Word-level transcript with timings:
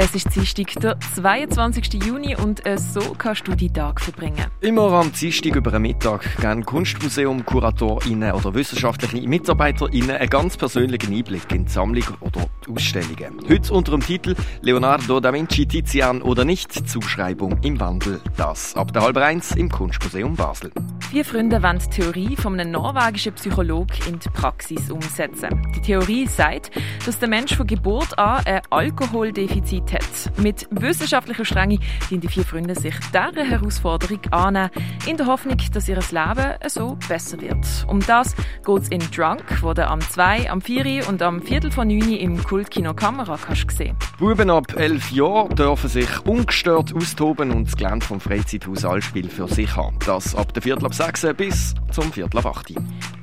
Es 0.00 0.14
ist 0.14 0.32
Dienstag, 0.32 0.80
der 0.80 0.96
22. 1.16 1.94
Juni 2.04 2.36
und 2.36 2.64
äh, 2.64 2.78
so 2.78 3.00
kannst 3.18 3.48
du 3.48 3.56
die 3.56 3.68
Tag 3.68 4.00
verbringen. 4.00 4.46
Immer 4.60 4.92
am 4.92 5.10
Dienstag 5.10 5.56
über 5.56 5.72
den 5.72 5.82
Mittag 5.82 6.36
geben 6.40 6.64
Kunstmuseum, 6.64 7.44
KuratorInnen 7.44 8.30
oder 8.30 8.54
wissenschaftliche 8.54 9.26
MitarbeiterInnen 9.26 10.12
einen 10.12 10.30
ganz 10.30 10.56
persönlichen 10.56 11.12
Einblick 11.12 11.50
in 11.50 11.64
die 11.64 11.72
Sammlung 11.72 12.04
oder 12.20 12.48
die 12.64 12.72
Ausstellungen. 12.72 13.40
Heute 13.48 13.72
unter 13.72 13.90
dem 13.90 14.00
Titel 14.00 14.36
Leonardo 14.62 15.18
da 15.18 15.32
Vinci, 15.32 15.66
Tizian 15.66 16.22
oder 16.22 16.44
nicht, 16.44 16.88
Zuschreibung 16.88 17.58
im 17.64 17.80
Wandel. 17.80 18.20
Das 18.36 18.76
ab 18.76 18.92
der 18.92 19.02
halb 19.02 19.16
eins 19.16 19.56
im 19.56 19.68
Kunstmuseum 19.68 20.36
Basel. 20.36 20.70
Vier 21.10 21.24
Freunde 21.24 21.60
wollen 21.60 21.80
die 21.80 21.90
Theorie 21.90 22.36
von 22.36 22.60
einem 22.60 22.70
norwegischen 22.70 23.32
Psychologen 23.32 23.96
in 24.06 24.20
die 24.20 24.28
Praxis 24.28 24.92
umsetzen. 24.92 25.60
Die 25.74 25.80
Theorie 25.80 26.28
sagt, 26.28 26.70
dass 27.04 27.18
der 27.18 27.28
Mensch 27.28 27.56
von 27.56 27.66
Geburt 27.66 28.16
an 28.16 28.44
ein 28.46 28.60
Alkoholdefizit 28.70 29.87
hat. 29.92 30.38
Mit 30.38 30.66
wissenschaftlicher 30.70 31.44
Strenge 31.44 31.78
die 32.10 32.18
die 32.18 32.28
vier 32.28 32.44
Freunde 32.44 32.74
sich 32.74 32.94
dieser 32.98 33.44
Herausforderung 33.44 34.20
annehmen, 34.30 34.70
in 35.06 35.16
der 35.16 35.26
Hoffnung, 35.26 35.58
dass 35.72 35.88
ihr 35.88 35.96
Leben 35.96 36.54
so 36.66 36.96
besser 37.08 37.40
wird. 37.40 37.66
Um 37.86 38.00
das 38.00 38.34
geht 38.64 38.82
es 38.82 38.88
in 38.88 39.00
Drunk, 39.10 39.62
wo 39.62 39.72
du 39.72 39.86
am 39.86 40.00
2, 40.00 40.50
am 40.50 40.60
4 40.60 41.08
und 41.08 41.22
am 41.22 41.42
Viertel 41.42 41.70
von 41.70 41.88
9 41.88 42.12
im 42.12 42.42
Kultkino 42.42 42.94
Kamera 42.94 43.36
kannst 43.36 43.70
sehen. 43.72 43.96
Buben 44.18 44.50
ab 44.50 44.74
11 44.76 45.10
Jahren 45.12 45.54
dürfen 45.54 45.88
sich 45.88 46.08
ungestört 46.26 46.94
austoben 46.94 47.50
und 47.50 47.66
das 47.66 47.76
Gelände 47.76 48.04
vom 48.04 48.20
Freizeithaus 48.20 48.84
Allspiel 48.84 49.28
für 49.28 49.48
sich 49.48 49.74
haben. 49.76 49.98
Das 50.04 50.34
ab 50.34 50.52
der 50.54 50.62
Viertel 50.62 50.86
ab 50.86 50.94
6 50.94 51.26
bis 51.36 51.74
zum 51.90 52.12
Viertel 52.12 52.38
ab 52.38 52.46
8. 52.46 52.74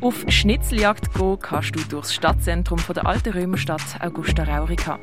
Auf 0.02 0.26
Schnitzeljagd 0.28 1.14
gehen 1.14 1.38
kannst 1.40 1.76
du 1.76 1.80
durchs 1.90 2.14
Stadtzentrum 2.14 2.80
von 2.80 2.94
der 2.94 3.08
alten 3.08 3.32
Römerstadt 3.32 3.82
Augusta 4.00 4.44
Raurica. 4.44 5.00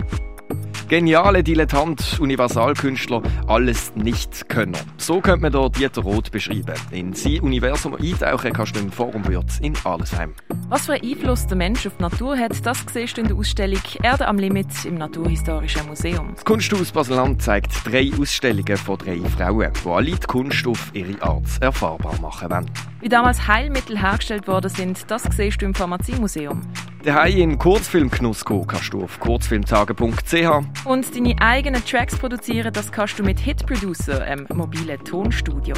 Geniale 0.93 1.43
Dilettant, 1.43 2.21
Universalkünstler, 2.21 3.23
alles 3.47 3.97
nicht 3.97 4.51
können. 4.51 4.77
So 4.99 5.23
könnte 5.23 5.51
man 5.51 5.53
hier 5.53 5.89
Dieter 5.89 6.03
Roth 6.03 6.31
beschreiben. 6.31 6.75
In 6.91 7.15
sein 7.15 7.41
Universum 7.41 7.95
eintauchen 7.95 8.53
kannst 8.53 8.77
du 8.77 8.81
im 8.81 8.93
Forum 8.93 9.27
Würz 9.27 9.59
in 9.61 9.73
Allesheim. 9.85 10.35
Was 10.69 10.85
für 10.85 10.93
einen 10.93 11.11
Einfluss 11.11 11.47
der 11.47 11.57
Mensch 11.57 11.87
auf 11.87 11.97
die 11.97 12.03
Natur 12.03 12.37
hat, 12.37 12.67
das 12.67 12.85
siehst 12.93 13.17
du 13.17 13.23
in 13.23 13.29
der 13.29 13.39
Ausstellung 13.39 13.81
Erde 14.03 14.29
am 14.29 14.37
Limit 14.37 14.85
im 14.85 14.97
Naturhistorischen 14.97 15.87
Museum. 15.87 16.33
Das 16.35 16.45
Kunsthaus 16.45 16.93
Baseland 16.93 17.41
zeigt 17.41 17.73
drei 17.91 18.11
Ausstellungen 18.21 18.77
von 18.77 18.99
drei 18.99 19.19
Frauen, 19.35 19.73
die 19.73 19.89
alle 19.89 20.05
die 20.05 20.27
Kunst 20.27 20.67
auf 20.67 20.91
ihre 20.93 21.23
Art 21.23 21.47
erfahrbar 21.63 22.21
machen 22.21 22.51
wollen. 22.51 22.71
Wie 23.01 23.09
damals 23.09 23.49
Heilmittel 23.49 23.99
hergestellt 23.99 24.47
worden 24.47 24.69
sind, 24.69 25.11
das 25.11 25.23
siehst 25.23 25.63
du 25.63 25.65
im 25.65 25.75
Pharmaziemuseum. 25.75 26.61
Daheim 27.05 27.37
in 27.37 27.59
Kurzfilmgenuss 27.59 28.45
gehen 28.45 28.65
kannst 28.67 28.93
du 28.93 29.03
auf 29.03 29.19
kurzfilmtage.ch. 29.19 30.85
Und 30.85 31.17
deine 31.17 31.35
eigenen 31.41 31.85
Tracks 31.85 32.17
produzieren, 32.17 32.73
das 32.73 32.93
kannst 32.93 33.19
du 33.19 33.25
mit 33.25 33.41
Hit 33.41 33.67
Producer, 33.67 34.23
einem 34.23 34.47
mobilen 34.55 35.03
Tonstudio. 35.05 35.75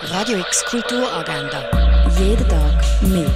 Radio 0.00 0.38
X 0.38 0.64
Kulturagenda. 0.64 2.08
Jeden 2.18 2.48
Tag 2.48 2.82
mehr. 3.02 3.26